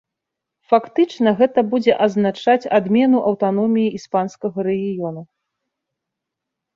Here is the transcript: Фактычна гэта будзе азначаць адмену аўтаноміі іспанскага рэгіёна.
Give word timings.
Фактычна 0.71 1.33
гэта 1.41 1.59
будзе 1.73 1.93
азначаць 2.05 2.69
адмену 2.77 3.19
аўтаноміі 3.31 3.91
іспанскага 3.99 4.59
рэгіёна. 4.69 5.21